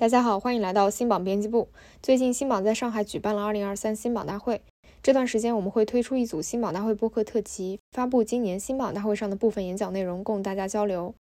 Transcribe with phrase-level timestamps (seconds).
[0.00, 1.68] 大家好，欢迎来到新榜编辑部。
[2.02, 4.62] 最近新榜在上海举办了2023新榜大会，
[5.02, 11.14] 这段时间我们会推出一组新榜大会播客特辑，发布今年新榜大会上的部分演讲内容，供大家交流。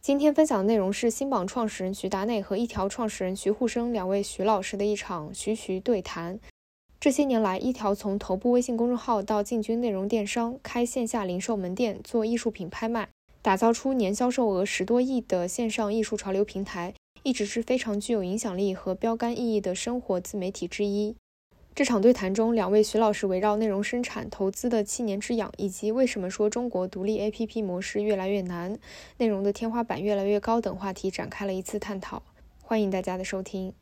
[0.00, 6.40] 今天分享的内容是新榜创始人徐达内和一条创始人徐沪生两位徐老师的一场徐徐对谈。
[6.98, 13.10] 这些年来，一条从头部微信公众号到进军内容电商，开线下零售门店，做艺术品拍卖，
[13.42, 16.94] 打造出年销售额十多亿的线上艺术潮流平台。
[17.24, 21.14] 一直是非常具有影响力和标杆意义的生活自媒体之一。
[21.72, 28.76] 这场对谈中，两位徐老师围绕内容生产、投资的七年之痒，以及为什么说中国独立 APP 模式越来越难、
[29.18, 32.20] 内容的天花板越来越高等话题展开了一次探讨。
[32.60, 33.72] 欢迎大家的收听。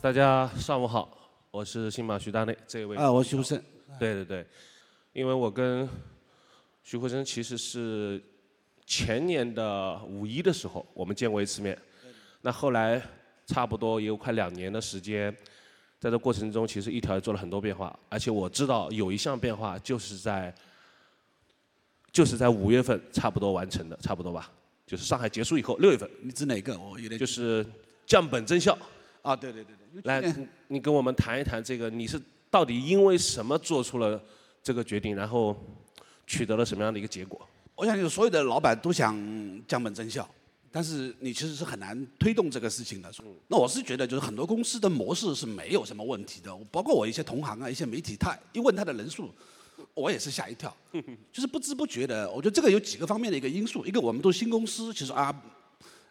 [0.00, 1.10] 大家上午好，
[1.50, 2.96] 我是新马徐大内这位。
[2.96, 3.62] 啊，我徐生。
[3.98, 4.46] 对对对。
[5.12, 5.88] 因为我跟
[6.84, 8.22] 徐慧生其实是
[8.86, 11.76] 前年的五一的时候，我们见过一次面。
[12.42, 13.02] 那后来
[13.44, 15.36] 差不多也有快两年的时间，
[15.98, 17.98] 在这过程中，其实一条也做了很多变化。
[18.08, 20.54] 而且我知道有一项变化就是在
[22.12, 24.48] 就是在五月份差不多完成的，差不多吧？
[24.86, 26.08] 就是上海结束以后六月份。
[26.22, 26.78] 你指哪个？
[26.78, 27.66] 我有点就是
[28.06, 28.78] 降本增效。
[29.22, 30.02] 啊，对对对对。
[30.04, 30.34] 来，
[30.68, 34.22] 你跟我们谈一谈这个，你是到底因为什么做出了？
[34.62, 35.56] 这个决定，然后
[36.26, 37.40] 取得了什么样的一个结果？
[37.74, 39.16] 我想，就是所有的老板都想
[39.66, 40.28] 降本增效，
[40.70, 43.10] 但是你其实是很难推动这个事情的。
[43.48, 49.30] 那我是觉得，就是很多公司的模式是没有什么问题的，包括我一些同行啊，一些媒体，他一问他的人数，
[49.94, 50.76] 我也是吓一跳，
[51.32, 52.30] 就是不知不觉的。
[52.30, 55.34] 我觉得这个有几个方面的一个因素，一个我们都是新公司，其实啊，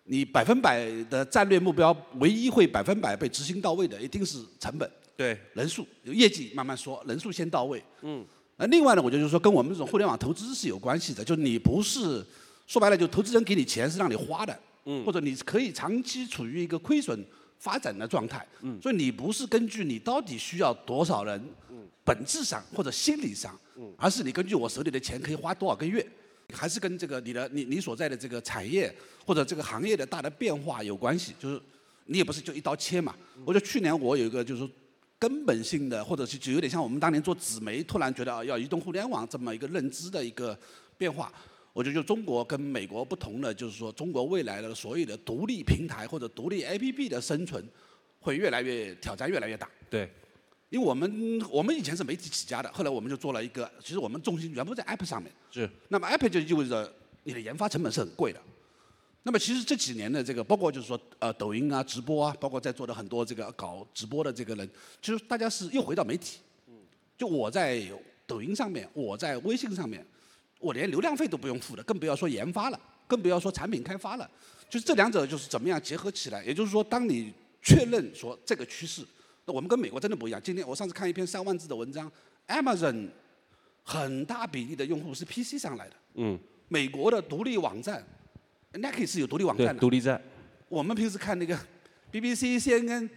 [0.05, 8.25] 你百分百的战略目标，唯一会百分百被执行到位的，一定是成本，对，人数，业绩慢慢说，人数先到位，嗯。
[8.59, 11.23] 那另外呢，我觉得就是说，跟我们这种互联网投资是有关系的。
[11.23, 12.21] 就是你不是
[12.67, 17.25] 说白了，就投资人给你钱是让你花的，嗯，或者你可以长期处于一个亏损
[17.57, 26.05] 发展的状态，嗯，所以你不是根据你到底需要多少人，嗯，本质上或者心理上，嗯，而是你根据我手里的钱可以花多少个月，
[26.51, 28.93] 还是跟这个你的你你所在的这个产业
[29.25, 31.33] 或者这个行业的大的变化有关系。
[31.39, 31.61] 就是
[32.07, 33.15] 你也不是就一刀切嘛。
[33.45, 34.69] 我觉得去年我有一个就是。
[35.19, 40.57] 根本性的，或者是就有点像我们当年做纸媒，突然觉得啊要移动互联网这么一个认知的一个
[40.97, 41.31] 变化。
[41.73, 47.63] 我觉得就中国跟美国不同的，就是说中国未来的所有的独立平台或者独立 APP 的生存，
[48.19, 49.69] 会越来越挑战越来越大。
[49.89, 50.09] 对，
[50.69, 55.31] 因为我们我们以前是媒体起家的，后来我们就做了一个，其实我们重心全部在 App 上面。
[55.51, 55.69] 是。
[55.89, 56.91] 那么 App 就意味着
[57.23, 58.41] 你的研发成本是很贵的。
[59.29, 64.67] 那么其实这几年的这个，包括就是说，呃，抖音啊，直播啊，包括在座的很多这个搞直播的这个人，
[65.03, 66.39] 其实大家是又回到媒体。
[67.15, 67.79] 就我在
[68.25, 70.03] 抖音上面，我在微信上面，
[70.57, 74.27] 我连流量费都不用付的，更不要说研发了，更不要说产品开发了。
[74.67, 76.43] 就是这两者就是怎么样结合起来？
[76.43, 79.05] 也就是说，当你确认说这个趋势，
[79.45, 80.41] 那我们跟美国真的不一样。
[80.43, 82.11] 今天我上次看一篇三万字的文章
[82.47, 83.07] ，Amazon
[83.83, 85.95] 很大比例的用户是 PC 上来的。
[86.15, 86.39] 嗯。
[86.67, 88.03] 美国的独立网站。
[88.73, 90.21] Nike 是有独立网站的，独立站。
[90.67, 91.57] 我们平时看那个
[92.11, 93.09] BBC、CNN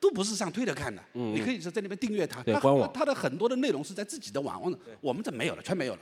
[0.00, 2.42] 都不是上推特看的，你可以是在那边订阅它。
[2.42, 2.90] 对，官网。
[2.94, 6.00] 它的很多的内容是在自己的网上我们这没有了，全没有了。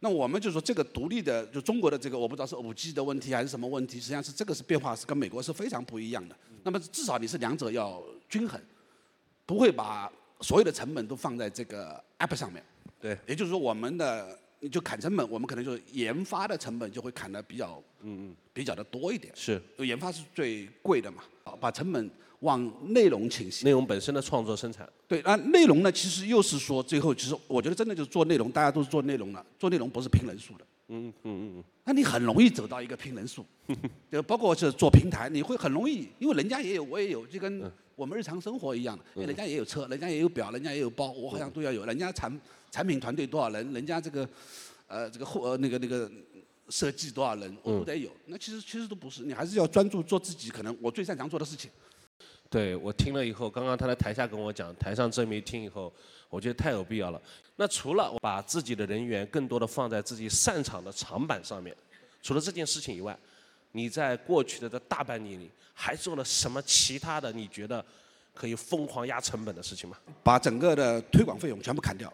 [0.00, 6.36] 那我们就说这个独立的，就中国的这个，我不知道是五 G 的问题还是什么问题，实际上是这个是变化是跟美国是非常不一样的。
[6.64, 8.60] 那么至少你是两者要均衡，
[9.46, 12.62] 不会把所有的成本都放在这个 App 上面。
[13.00, 14.38] 对，也就是说我们的。
[14.64, 19.32] 你就砍成本，我们可能就是研发的成本就会砍的比较，嗯嗯，比较的多一点。
[19.34, 21.24] 是，研发是最贵的嘛，
[21.60, 22.08] 把成本
[22.38, 23.64] 往内容倾斜。
[23.64, 24.88] 内容本身的创作生产。
[25.08, 30.64] 对，那内容呢，其实又是说最后，其实我觉得真的就是做内容，大家都是做内容的，做内容不是拼人数的。
[30.88, 31.64] 嗯嗯嗯。
[31.84, 33.44] 那你很容易走到一个拼人数，
[34.12, 37.60] 就包括是做平台，你会很容易，因为人家也有，我也有，就跟
[37.96, 42.32] 我们日常生活一样的，因为人家也有车，人家也有表，人家也有包，我好像都要有，人家产。
[42.72, 43.70] 产品团队多少人？
[43.74, 44.26] 人家这个，
[44.86, 46.10] 呃，这个后呃那个那个
[46.70, 48.10] 设计多少人，我都得有。
[48.24, 51.70] 那其实其实都不是，你还是要专注做自己可能我最擅长做的事情。
[52.48, 55.92] 对我听了以后，刚刚他在台下跟我讲，台上这么一听以后，
[56.30, 57.20] 我觉得太有必要了。
[57.56, 61.76] 那除了把自己的人员更多的放在自己擅长的长板上面，
[62.22, 63.14] 除了这件事情以外，
[63.72, 67.32] 你在过去的这大半年里还做了什么其他的？
[67.32, 67.84] 你觉得
[68.34, 69.96] 可以疯狂压成本的事情吗？
[70.22, 72.12] 把整个的推广费用全部砍掉。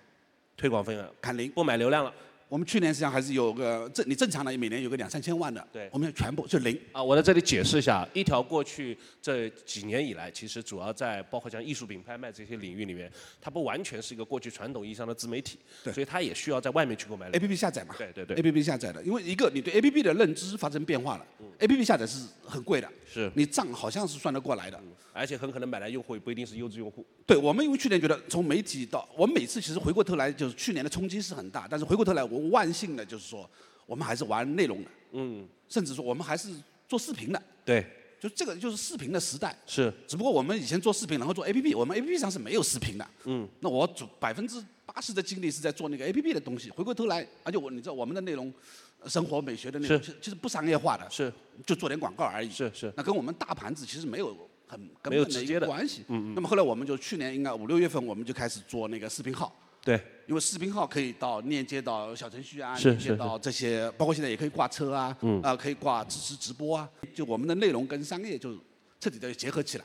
[0.57, 2.13] 推广费用砍零，不买流量了，
[2.49, 6.79] 我们去年实际上还是有个正你正常的每年有个两三千万的，对我们全部就零。
[6.93, 13.11] 啊，我在这里解释一下，一条过去这几年以来，其实主要在包括像艺术品拍卖这些领域里面，
[13.41, 17.29] 它不完全是一个过去传统意义上的自媒体，对所以它也需要在外面去购买。
[17.29, 21.27] A P P 下载嘛，对对对 A P P 下载的，因为一个你对 A P P 的认知发生变化了
[21.59, 24.81] ，A P P 下载是很贵的，是你账好像是算得过来的。
[25.13, 27.05] 而且很可能买来用户也不一定是优质用户。
[27.27, 33.49] 对我们，因为去年觉得从媒体到我们每次其实回过头来，就是去年的冲击是很大，但是回过头来，我万幸的就是说，
[33.87, 36.51] 我们还是玩内容的，嗯，甚至说我们还是
[36.89, 37.85] 做视频的，对，
[38.21, 39.57] 就这个就是视频的时代。
[39.67, 43.07] 是只不过我们以前做视频，然后做 A P P，我们 A P P 上是没有视频的。
[43.25, 43.49] 嗯。
[43.61, 46.71] 那我主百分之八十的精力是在做那个 A P P 的东西。
[46.71, 48.53] 回过头来，而且我你知道我们的内容，
[49.01, 51.33] 呃生活美学的内容，是其实不商业化的，是
[51.67, 52.51] 就做点广告而已。
[52.51, 54.37] 是是，那跟我们大盘子其实没有
[54.67, 56.03] 很根本的一没有直接的个关系。
[56.09, 56.35] 嗯嗯。
[56.35, 59.55] 那么后来我们就去年应该五六月份我们就开始做那个视频号。
[59.89, 68.55] 对，因为视频号可以到链接到小程序啊，链接到这些，包括现在也可以挂车啊，嗯啊可以挂支持直播啊，就我们的内容跟商业就
[69.01, 69.85] 彻底的结合起来。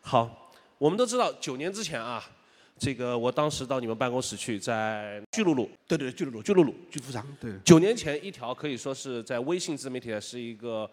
[0.00, 2.24] 好，我们都知道九年之前啊，
[2.78, 7.52] 这个我当时到你们办公室去，在巨鹿路，对对对，巨鹿路，巨鹿路，巨富商，对。
[7.64, 10.88] 九年前一条可以说是在微信自媒体是一个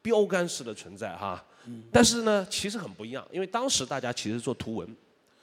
[0.00, 1.44] 标杆式的存在哈。
[1.92, 4.96] 但是呢，其实很不一样，因为当时大家其实做图文，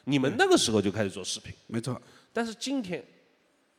[0.05, 1.53] 你们那个时候就开始做视频。
[1.67, 2.01] 没错。
[2.39, 3.03] 但是今天，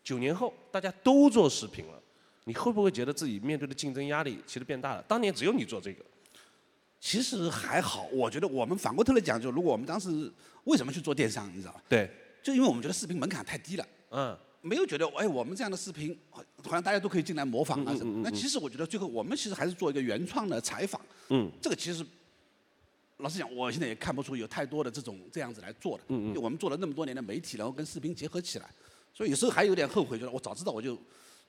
[0.05, 1.99] 九年后大家都做视频了，
[2.45, 5.03] 你会不会觉得自己面对的竞争压力其实变大了？
[5.09, 6.05] 当年只有你做这个，
[7.01, 10.31] 其实还好，我觉得我们反过头来讲，就如果我们当时
[10.65, 11.83] 为什么去做电商，你知道吧？
[11.89, 12.11] 对，
[12.43, 18.21] 就因为我们觉得视频门槛太低了，嗯，没有觉得哎我们这样的视频好好像大家都可以进来模仿啊什么。
[18.23, 22.05] 那其实我觉得最后我们其实还是做一个原创的采访，嗯，这个其实。
[23.21, 26.05] 老实讲，我现在也看不出有太多的这种这样子来做的。
[26.09, 26.43] 嗯嗯。
[26.43, 28.67] 我们做了那么多年的媒体，然后跟视频结合起来，
[29.13, 30.99] 所以有时候还有点后悔，就是我早知道我就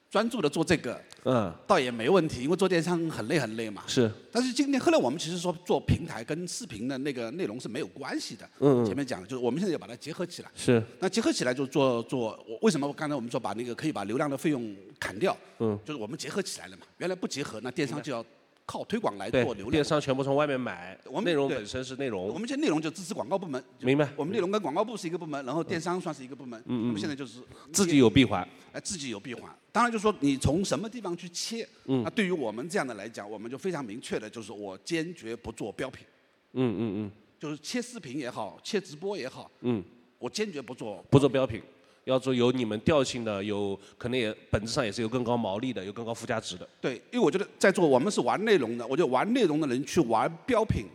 [0.09, 3.83] 专注的做这个，嗯，倒也没问题，因为做电商很累很累嘛。
[3.87, 4.11] 是。
[4.29, 8.45] 但是今天后来我们其实说做平台跟视频的那个内容是没有关系的。
[8.59, 10.51] 嗯嗯前面讲的就是我们现在要把它结合起来。
[10.53, 10.83] 是。
[10.99, 15.37] 那结合起来就做做，我为什么刚才我们说把那个可以把流量的费用砍掉？
[15.59, 15.79] 嗯。
[15.85, 16.83] 就是我们结合起来了嘛。
[16.97, 18.25] 原来不结合，那电商就要
[18.71, 19.69] 靠推广来做流，量。
[19.71, 22.29] 电商全部从外面买，我们内容本身是内容。
[22.29, 23.61] 我们现在内容就支持广告部门。
[23.79, 26.57] 明白我们内容跟广告部是一个部门，然后电商算是一个部门。
[26.67, 26.87] 嗯嗯。
[26.87, 27.41] 我们现在就是
[27.73, 28.47] 自己有闭环。
[28.71, 29.53] 哎，自己有闭环。
[29.73, 36.05] 当然，就是说你从什么地方去切，嗯那对于我们这样的来讲，我们就非常明确的，就是我坚决不做标品，
[36.53, 39.83] 嗯嗯嗯就是切视频也好，切直播也好，嗯，
[40.17, 41.03] 我坚决不做。
[41.09, 41.61] 不做标品，
[42.05, 46.67] 要做有你们调性的，有可能也本质上也是有更高毛利的，有更高附加值的。
[46.79, 50.85] 对，因为我觉得在座我们是玩内容的，我觉得玩内容的人去玩标品，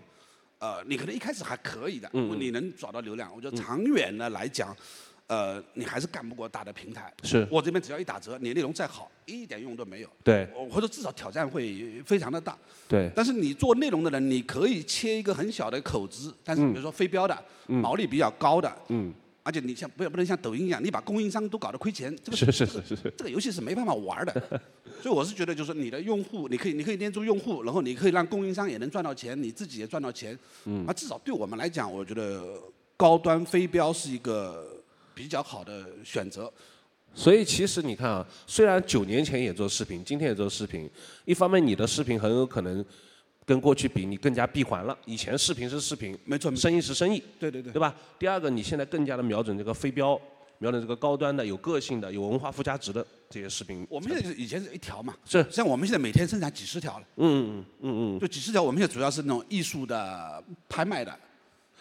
[0.58, 3.30] 呃，你可能一开始还可以的，你能找到流量。
[3.34, 4.76] 我觉得长远的来讲，
[5.28, 7.12] 呃，你还是干不过大的平台。
[7.22, 10.08] 是我这边只要一打折，你内容再好，一点用都没有。
[10.24, 12.58] 对或者至少挑战会非常的大。
[12.88, 19.12] 对，但是你做内容的人，你可以切一个很小的口子，但是比如说非标的，毛利比较高的，嗯，
[19.46, 24.60] 而且你像不要不能像抖音一样，你把供应商都搞得亏钱，这个是是是是是，这个游戏是没办法玩的。
[25.00, 30.36] 所以我是觉得，就是你的用户，你可以你可以捏住用户，然后你可以让供应商也能赚到钱，你自己也赚到钱。
[30.64, 32.60] 嗯，啊，至少对我们来讲，我觉得
[32.96, 34.82] 高端飞镖是一个
[35.14, 36.52] 比较好的选择。
[37.14, 40.90] 所以其实你看啊，虽然九年前也做视频，今天也做视频，
[41.24, 42.84] 一方面你的视频很有可能
[43.46, 44.98] 跟过去比，你更加闭环了。
[45.04, 47.94] 以前视频是视频，没错，生意是生意，对对对，对吧？
[48.18, 50.20] 第二个，你现在更加的瞄准这个非标，
[50.58, 53.86] 瞄准这个高端的、有个性的、有文化附加值的这些视频。
[53.88, 58.60] 我们现在就是以前是一条嘛，是像我们现在每天生产几十条了，嗯嗯嗯嗯，就几十条。
[58.60, 61.16] 我们现在主要是那种艺术的拍卖的，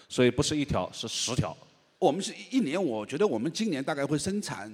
[0.07, 1.57] 所以不是一条，是十条。
[1.97, 4.71] 我们是一一年，我觉得我们今年大概会生产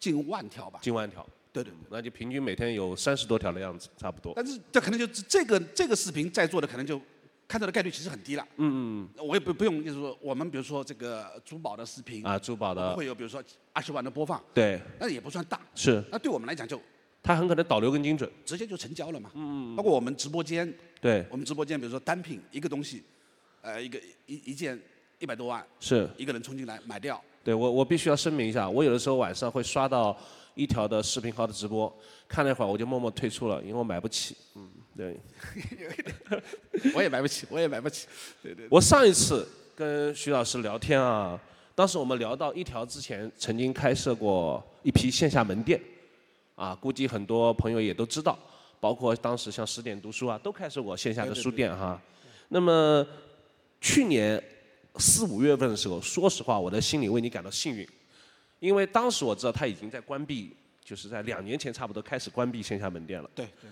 [0.00, 0.80] 近万条吧。
[0.82, 1.76] 近万条，对对对。
[1.90, 4.32] 那就平均每天有三十多条的样子，差不多。
[4.34, 7.00] 但是这可能就这个这个视频在座的可能就
[7.46, 8.46] 看到的概率其实很低了。
[8.56, 12.32] 嗯嗯我也不不用就是说我们比如说这个珠宝的视频嗯。
[12.32, 13.42] 啊，珠宝的，会有比如说
[13.72, 15.60] 二十万的播放，对，那也不算大。
[15.74, 16.80] 是，那对我们来讲就
[17.22, 18.30] 它很可能导流更精准。
[18.44, 19.30] 直接就成交了嘛。
[19.34, 19.76] 嗯。
[19.76, 23.02] 包括我们直播间，对，我们直播间比如说单品一个东西，
[23.60, 24.80] 呃一个一一件
[25.18, 26.08] 一百多万，是。
[26.16, 27.22] 一个人冲进来买掉。
[27.44, 30.16] 对我，我必须要声明一下，我有的时候晚上会刷到
[30.54, 31.92] 一条的视频号的直播，
[32.28, 34.36] 看了一会儿我就默默退出了，因为我买不起。
[34.54, 35.18] 嗯，对。
[36.94, 38.06] 我也买不起，我也买不起。
[38.42, 38.66] 对对。
[38.70, 41.40] 我上一次跟徐老师聊天啊，
[41.74, 45.80] 当时我们聊到一条之前曾经开设过一批线下门店，
[46.54, 48.38] 啊，估计很多朋友也都知道，
[48.80, 52.00] 包括当时像十点读书啊，都开设过线下的书店哈。
[52.48, 53.06] 那么
[53.80, 54.42] 去年
[54.96, 57.88] 四五月份的时候，说实话，我的心里为你感到幸运，
[58.62, 60.54] 因为当时我知道他已经在关闭
[60.84, 63.28] 就是在两年前差不多开始关闭线下门店了。
[63.34, 63.68] 对对。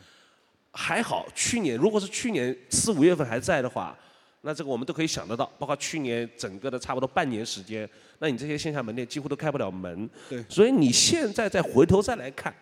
[0.72, 3.96] 还好，去年如果是去年四五月份还在的话，
[4.40, 5.46] 那这个我们都可以想得到。
[5.60, 10.10] 包括去年整个的差不多半年时间，那你这些线下门店几乎都开不了门。
[10.28, 10.44] 对。
[10.48, 12.52] 所以你现在再回头再来看，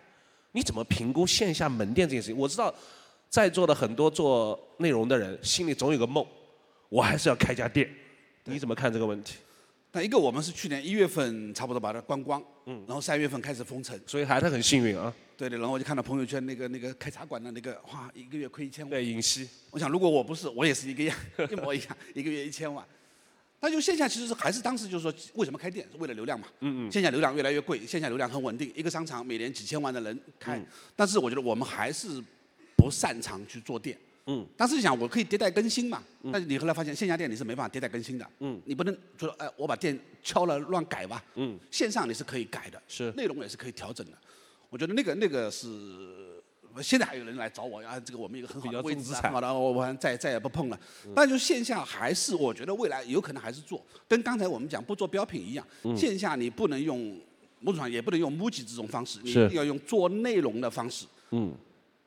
[0.51, 2.37] 你怎么评估线下门店这件事情？
[2.37, 2.71] 我知道，
[3.27, 6.23] 在座的很多做内容的人心里总有个梦，
[6.89, 7.89] 我还是要开家店。
[8.43, 9.37] 你怎么看这个问题？
[9.91, 15.11] 那一个我们是去年一月份差不多把它关光，嗯，然后三月份开始封城，所以还是很幸运啊。
[15.35, 18.91] 对的，然后我就看到朋友圈那个那个开茶馆的那个，哇，一个月亏一千万。
[18.91, 19.49] 对，尹熙。
[19.71, 21.17] 我想如果我不是，我也是一个样，
[21.49, 22.85] 一模一样， 一个月一千万。
[23.61, 26.91] 那就线下其实是还是当时就是说为什么开店是为了流量嘛，嗯嗯。
[26.91, 30.63] 线下流量越来越贵，线下流量很稳定，一个商场每年几千万的人开，
[30.95, 32.23] 但是我觉得我们还是
[32.75, 33.97] 不擅长去做店。
[34.31, 36.31] 嗯，当时想我可以迭代更新嘛，嗯。
[36.31, 43.11] 但是你后来发现线下店你是没办法迭代更新的，嗯，你不能说哎我把店敲了乱改吧，嗯，线上你是可以改的，是。
[43.13, 44.17] 内容也是可以调整的，
[44.69, 45.67] 我觉得那个那个是，
[46.79, 50.79] 现在还有人来找我啊，这个我们一个很好的位置啊，好的，我我再再也不碰了，
[51.15, 55.97] 但就线下还是我觉得未来有可能还是做，跟刚才我们讲不做标品一样，嗯。
[55.97, 57.19] 线下你不能用
[57.61, 61.51] 某种上也不能用募集这种方式，你一定要用做内容的方式，嗯。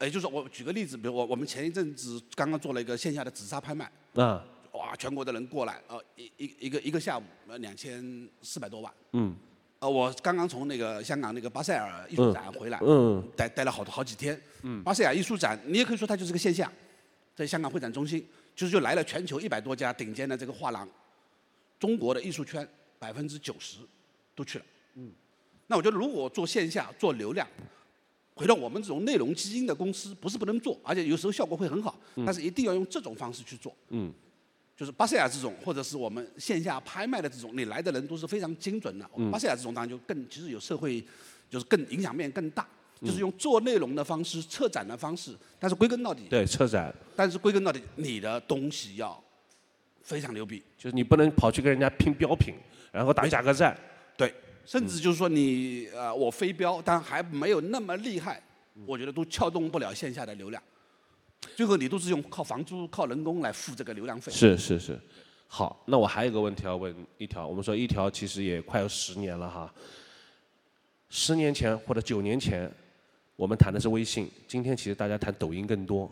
[0.06, 9.34] 也就是说，我举个例子，比如我我们前一阵子刚刚做了一个线下的紫砂拍卖，啊，哇，全国的人过来，呃，一一一个一个下午，呃，两千四百多万，嗯，
[9.78, 16.70] 呃，我刚刚从那个香港那个巴塞尔艺术展回来，嗯，待待了好多好几天，嗯，巴塞尔艺术展，你也可以说它就是个线下，
[17.36, 20.88] 在香港会展中心，就是就来了全球一百多家顶尖的这个画廊，
[21.78, 22.66] 中国的艺术圈
[22.98, 23.78] 百分之九十
[24.34, 24.64] 都去了，
[24.96, 25.12] 嗯，
[25.68, 27.46] 那我觉得如果做线下做流量。
[28.34, 33.74] 回到我们这种内容基因的公司，不是不能做，而且有时候效果会很好，但是一定要用这种方式去做。
[33.90, 34.12] 嗯，
[34.74, 39.08] 就是巴塞尔这种，或者是我们线下拍卖的这种，你来的人都是非常精准的。
[39.30, 41.04] 巴塞尔这种当然就更，其实有社会，
[41.50, 42.66] 就是更影响面更大，
[43.02, 49.22] 就是用做内容的方式、策展的方式，但是归根到底，对策展，但是归根到底，你的东西要
[50.00, 52.54] 非常牛逼，就是你不能跑去跟人家拼标品，
[52.90, 53.78] 然后打价格战。
[54.16, 54.34] 对。
[54.64, 58.42] 甚至就是说你呃我飞镖，但还没有那么厉害，
[58.86, 60.62] 我觉得都撬动不了线下的流量。
[61.56, 64.30] 最后你都是用靠房租、靠人工来付这个流量费。
[64.30, 64.98] 是是是，
[65.48, 69.74] 好，那我还有个问题要问一条，我们说一条其实也快有十年了哈。
[71.10, 72.70] 十年前或者九年前，
[73.36, 76.10] 我们谈的是微信，今天其实大家谈抖音更多。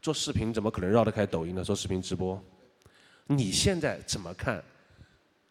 [0.00, 1.64] 做视频怎么可能绕得开抖音呢？
[1.64, 2.40] 做视频直播，
[3.26, 4.62] 你现在怎么看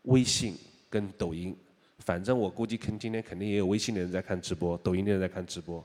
[0.03, 0.55] 微信
[0.89, 1.55] 跟抖音？
[1.99, 5.83] 反正我估计，肯今天肯定也有微信的人在看直播，抖音的人在看直播，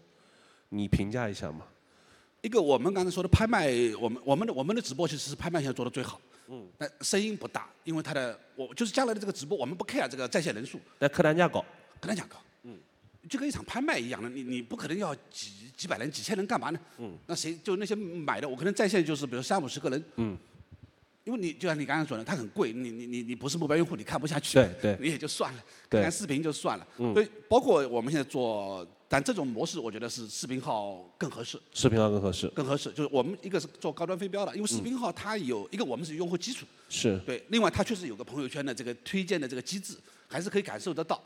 [0.71, 1.65] 你评价一下嘛？
[2.41, 3.69] 一个我们刚才说的拍卖，
[4.01, 11.61] 我们我们的我们的直播其实是拍卖现在做的最好，嗯，但声音不大，因为它的我就是将来的这个直播，我们不 care 这个在线人数，但客单价高，
[12.01, 12.77] 客单价高，嗯，
[13.29, 16.81] 就跟一场拍卖一样的，你你不可能要几几百人、几千人干嘛呢？
[16.99, 20.37] 嗯，那谁就那些买的，我可能在线就是比如三五十个人，嗯。
[21.29, 26.89] 因为你就像你刚刚说的，它很贵，你你你你不是目标用户，你看不下去，对对，你也就算了，看视频就算了。
[26.97, 31.61] 所以包括我们现在做，但这种模式我觉得是视频号更合适。
[31.75, 32.49] 视频号更合适。
[32.49, 41.23] 更合适，就是我们一个是做高端飞镖的，因为视频号它有一个我们是用户基础，是对，另外它确实有个朋友圈的这个推荐的这个机制，还是可以感受得到。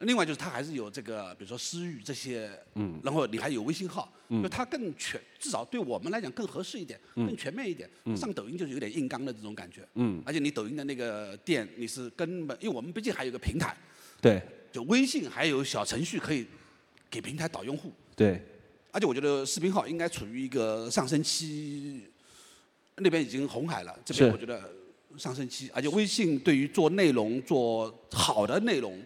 [0.00, 7.88] 另外就是它还是有这个，比如说私域这些，嗯，然后你还有微信号，嗯，就它更全，至少对我们来讲更合适一点，更全面一点。
[8.16, 13.76] 上抖音就是有点硬刚的这种感觉，嗯，而且你抖音的那个店你是根本，因为我们毕竟还有个平台，
[14.22, 14.42] 对，
[14.72, 16.46] 就微信还有小程序可以
[17.10, 18.42] 给平台导用户，对，
[18.92, 22.06] 而且我觉得视频号应该处于一个上升期，
[22.96, 24.72] 那边已经红海了，这边我觉得
[25.18, 28.98] 上升期，而且微信对于做内容做好的内容。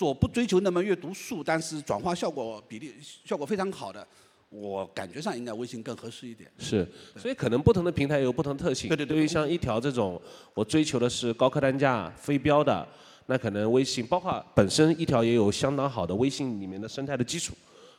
[0.00, 4.06] 做不追求那么阅读数，但是转化效果比例效果非常好的，
[4.48, 6.50] 我感觉上应该微信更合适一点。
[6.56, 6.88] 是，
[7.18, 8.88] 所以可能不同的平台有不同特性。
[8.88, 9.18] 对对对。
[9.18, 10.18] 对于像一条这种，
[10.54, 12.88] 我追求的是高客单价、非标的，
[13.26, 17.52] 那可能微信，包括本身一条也有相当好的微信里面的生态的基础。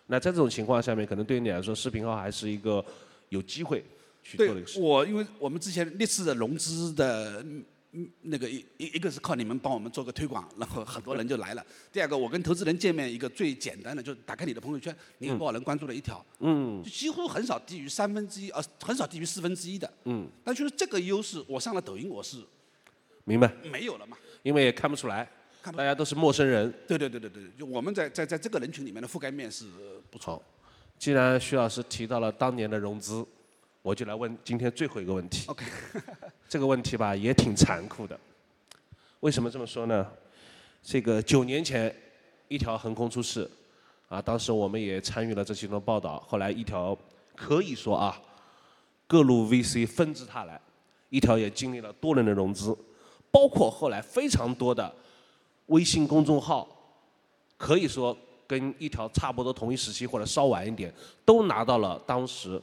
[0.08, 2.84] 那在这种情况下面，可能对于你来说，视频号还是一个
[3.30, 3.86] 有机会
[4.24, 4.80] 去做的一个事。
[4.80, 7.46] 我因为我们之前历次的融资的。
[7.94, 11.66] 嗯，那个一一一个是靠你们帮我们做个推广，然后很多人就来了。
[11.92, 16.26] 第二个，我跟投资人见面，一个最简单的，就是打开你的朋友圈，你有多少人关注了一条？
[16.40, 19.92] 嗯，就几乎很少低于三分之一，呃，很少低于四分之一的。
[20.06, 22.38] 嗯，但就是这个优势，我上了抖音，我是
[23.26, 24.18] 明白没有了嘛？
[24.44, 25.30] 因为也看不出来，
[25.62, 26.74] 大家都是陌生人。
[26.88, 29.66] 对对对对对，就我们在在在这个人群里面的覆盖面是
[30.10, 30.42] 不错。
[30.98, 33.28] 既然徐老师提到了当年的融资。
[33.82, 35.48] 我就来问今天最后一个问题。
[35.48, 35.66] OK，
[36.48, 38.20] 这个问题吧也挺残酷的。
[39.22, 40.08] 为什么这么说呢？
[40.84, 41.96] 这个九年前
[42.48, 43.50] 一条横空出世，
[44.10, 46.20] 啊，当时我们也参与了这其中的报道。
[46.28, 46.98] 后来一条
[47.36, 48.20] 可以说啊，
[49.08, 50.60] 各路 VC 纷至沓来，
[51.10, 52.76] 一条也经历了多轮的融资，
[53.32, 54.92] 包括后来非常多的
[55.68, 56.68] 微信公众号，
[57.58, 60.92] 可以说跟一条差不多同一时期或者稍晚一点，
[61.24, 62.60] 都拿到了当时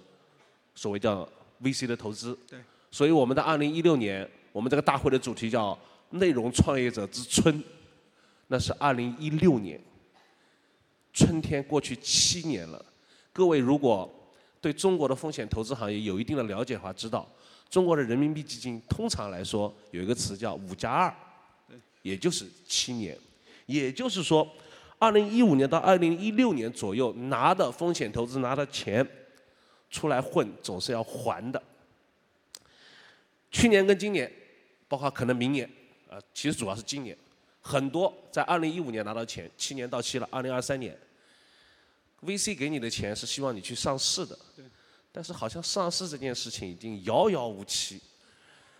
[0.79, 1.29] 所谓叫
[1.61, 2.39] VC 的投资。
[2.49, 2.61] 对。
[2.93, 5.77] 所以我们的二零一六年，我们这个大会的主题叫
[6.11, 7.63] “内容创业者之春”，
[8.47, 9.81] 那是二零一六年。
[11.13, 12.83] 春天过去七年了，
[13.33, 14.09] 各位如果
[14.61, 17.29] 对中国的风险投资行业有一定的了解的话，知道
[17.69, 21.15] 中国的人民币基金通常来说有一个词叫“五加二”，
[22.03, 23.19] 也就是七年。
[23.67, 24.49] 也就是说，
[24.99, 29.07] 二零一五年到二零一六年左右拿的风险投资拿的钱
[29.91, 31.63] 出来混，总是要还的。
[33.51, 34.31] 去年跟今年，
[34.87, 35.69] 包括可能明年，
[36.11, 37.17] 啊，其实主要是今年，
[37.61, 40.97] 很多在二零一五年拿到钱，七年到期了，二零二三年。
[42.23, 44.37] VC 给你的钱是希望你去上市的，
[45.13, 48.01] 但是好像上市这件事情已经遥遥无期。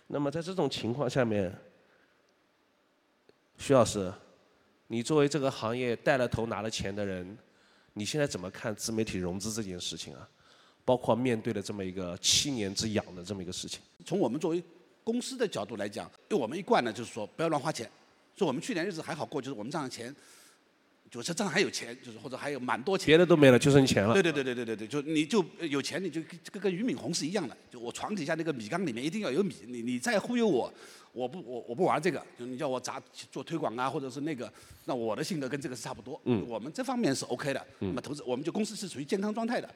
[0.07, 1.55] 那么在这种情况下面，
[3.57, 4.13] 徐老师，
[4.87, 7.37] 你作为这个行业带了头拿了钱的人，
[7.93, 10.29] 你现在怎么看自媒体融资这件事情啊？
[10.89, 13.79] 包括面对的这么一个七年之痒的这么一个事情。
[14.03, 14.63] 从我们作为
[15.03, 17.87] 公司的角度来讲，因为我们一贯呢就是说不要乱花钱，
[18.35, 20.15] 所以我们去年日子还好过，就是我们账上钱。
[21.11, 24.13] 就是账上还有钱，就是或者还有蛮多钱，别的都没了，就剩钱了。
[24.13, 27.55] 对对对对对对对，就你就有钱，你就跟跟俞敏洪是一样的。
[27.71, 30.71] 就我床底下那个米缸里面一定要有米，你你再忽悠我，
[31.11, 32.23] 我不我我不玩这个。
[32.37, 34.51] 就你叫我砸做推广啊，或者是那个，
[34.85, 36.19] 那我的性格跟这个是差不多。
[36.25, 36.45] 嗯。
[36.47, 37.59] 我们这方面是 OK 的。
[37.79, 37.89] 嗯。
[37.89, 39.67] 那么投资，我们就公司是处于健康状态的。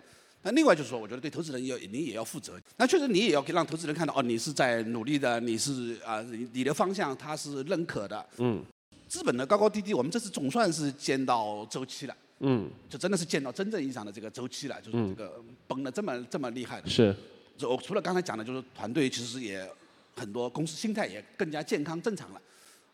[0.43, 2.59] 那另外就是说，我觉得对投资人要你也要负责。
[2.77, 6.21] 那确实你也要让投资人看到哦，你是在努力的，你是啊，
[6.51, 8.25] 你的方向他是认可的。
[8.37, 8.63] 嗯。
[9.07, 12.17] 资本的高高低低，我们这次总算是见到周期了。
[12.39, 16.89] 嗯，就真的是见到真正意义上的这个周期了，就是这个崩的这么这么厉害的。
[16.89, 17.15] 是。
[17.55, 19.69] 就除了刚才讲的，就是团队其实也
[20.15, 22.41] 很多，公司心态也更加健康正常了。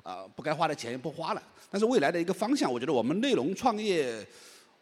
[0.03, 1.41] 啊，不该花的钱不花了。
[1.71, 4.27] 但是未来的一个方向，我觉得我们内容创业，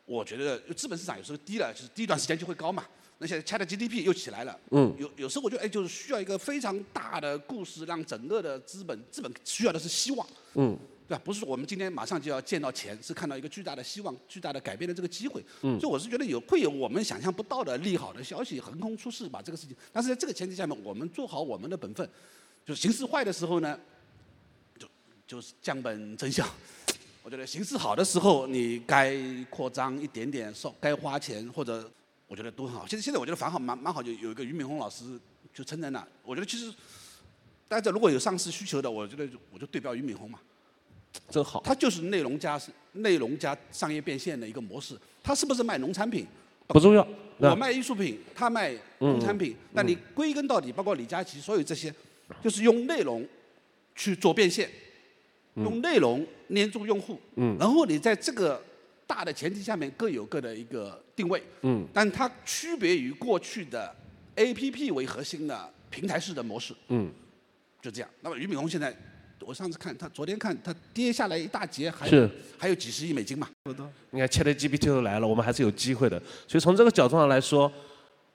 [0.08, 2.84] 我觉得资本市场有时候低了，就是低一段时间就会高嘛。
[3.20, 4.58] 那现在 Chat GDP 又起来了。
[4.72, 4.96] 嗯。
[4.98, 10.26] 有有时候我觉得，哎，就是需要一个非常大的故事，让整个的资本资本需要的是希望。
[10.56, 10.78] 嗯。
[11.08, 11.22] 对吧？
[11.24, 15.43] 不是说我们今天马上就要见到钱，是看到一个巨大的希望、巨大的改变的这个机会。
[15.62, 15.80] 嗯。
[15.80, 19.76] 所以我是觉得有会有我们想象不到的利好的消息横空出世，把这个事情。
[19.91, 22.10] 但是在这个前提下面，我们做好我们的本分，
[22.65, 23.78] 就是形势坏的时候呢，
[24.78, 24.88] 就
[25.26, 26.48] 就是降本增效。
[27.28, 29.13] 我觉得形势好的时候，你该
[29.50, 31.92] 扩张一点点，少该花钱或者
[32.26, 32.88] 我觉得都很好。
[32.88, 35.04] 现在现在我觉得反好蛮蛮好，就有一个俞敏洪老师
[35.54, 36.08] 就撑在那。
[36.24, 36.74] 我觉得其实
[37.68, 40.40] 大家如果有上市需求的，我觉得我就对标俞敏洪嘛。
[41.30, 42.58] 真好，他就是内容加
[42.94, 44.98] 内容加商业变现的一个模式。
[45.22, 46.26] 他是不是卖农产品？
[46.68, 47.06] 不重要。
[47.40, 49.54] 我卖艺术品，他卖农产品。
[49.74, 51.94] 那你归根到底，包括李佳琦，所有这些，
[52.42, 53.28] 就是用内容
[53.98, 54.72] 去做变现，
[55.58, 57.20] 用内容黏住用户。
[57.36, 57.56] 嗯。
[57.60, 58.62] 然后你在这个
[59.06, 61.43] 大的前提下面，各有各的一个定位。
[61.62, 61.86] 嗯。
[61.93, 63.93] 但它区别于过去的
[64.36, 66.74] APP 为核心的平台式的模式。
[66.88, 67.12] 嗯。
[67.82, 68.10] 就这样。
[68.22, 68.96] 那么俞敏洪现在。
[69.46, 73.48] 我上次看他，昨天看他跌下来一大截，还是还有几十亿美金嘛？
[74.10, 76.22] 你看 ChatGPT 都来了，我们还是有机会的。
[76.48, 77.72] 所以从这个角度上来说，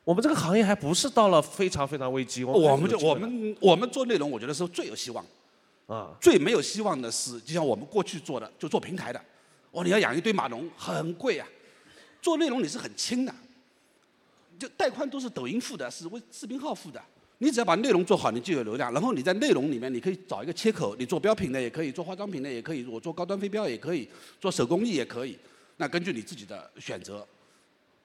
[0.04, 2.44] 我们这个行业还不是到了非常非常危机。
[2.44, 5.22] 我们就我们我们做内容，我觉得是最有希望。
[5.92, 6.16] 啊。
[6.20, 9.20] 最没有希望的是，就像我们过去做的，就做平台的。
[9.70, 11.46] 哦，你要养一堆码农，很贵啊。
[12.20, 13.34] 做内容你是很轻的，
[14.58, 17.02] 就带宽都是抖音付的，是为视频号付的。
[17.38, 18.92] 你只要把内容做好，你就有流量。
[18.92, 24.08] 然后你在内容里面，你可以找一个切口，你做标品的也可以，做化妆品的也可以，我做高端飞镖也可以，
[24.40, 25.36] 做手工艺也可以。
[25.78, 27.26] 那根据你自己的选择，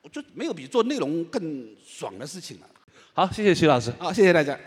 [0.01, 2.67] 我就没有比做内容更爽的事情了。
[3.13, 3.91] 好，谢谢徐老师。
[3.99, 4.57] 好，谢谢大家。